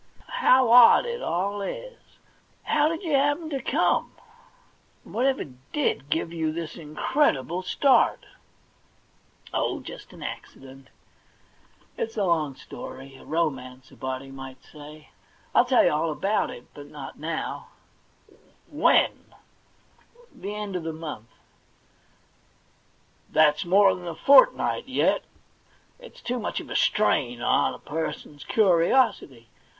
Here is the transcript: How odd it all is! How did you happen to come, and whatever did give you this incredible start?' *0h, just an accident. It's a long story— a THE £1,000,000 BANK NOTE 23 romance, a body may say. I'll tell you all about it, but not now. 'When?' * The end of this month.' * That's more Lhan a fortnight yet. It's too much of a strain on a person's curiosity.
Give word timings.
How 0.39 0.71
odd 0.71 1.05
it 1.05 1.21
all 1.21 1.61
is! 1.61 1.99
How 2.63 2.87
did 2.87 3.03
you 3.03 3.13
happen 3.13 3.51
to 3.51 3.61
come, 3.61 4.11
and 5.05 5.13
whatever 5.13 5.43
did 5.43 6.09
give 6.09 6.33
you 6.33 6.51
this 6.51 6.75
incredible 6.75 7.61
start?' 7.61 8.25
*0h, 9.53 9.83
just 9.83 10.11
an 10.11 10.23
accident. 10.23 10.87
It's 11.99 12.17
a 12.17 12.23
long 12.25 12.55
story— 12.55 13.13
a 13.15 13.19
THE 13.19 13.25
£1,000,000 13.25 13.29
BANK 13.29 13.29
NOTE 13.29 13.29
23 13.29 13.39
romance, 13.43 13.91
a 13.91 13.95
body 13.95 14.31
may 14.31 14.55
say. 14.71 15.09
I'll 15.53 15.65
tell 15.65 15.83
you 15.83 15.91
all 15.91 16.11
about 16.11 16.49
it, 16.49 16.65
but 16.73 16.87
not 16.87 17.19
now. 17.19 17.67
'When?' 18.71 19.31
* 19.83 20.33
The 20.41 20.55
end 20.55 20.75
of 20.75 20.81
this 20.81 20.95
month.' 20.95 21.27
* 22.33 22.57
That's 23.31 23.65
more 23.65 23.91
Lhan 23.91 24.07
a 24.09 24.15
fortnight 24.15 24.87
yet. 24.87 25.25
It's 25.99 26.21
too 26.23 26.39
much 26.39 26.59
of 26.59 26.71
a 26.71 26.75
strain 26.75 27.43
on 27.43 27.75
a 27.75 27.77
person's 27.77 28.43
curiosity. 28.43 29.47